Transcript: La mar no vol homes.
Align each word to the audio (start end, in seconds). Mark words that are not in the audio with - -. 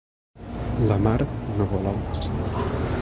La 0.91 0.97
mar 1.07 1.19
no 1.59 1.69
vol 1.75 1.87
homes. 1.93 2.31